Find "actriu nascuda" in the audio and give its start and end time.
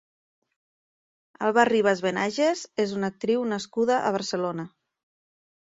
3.15-4.03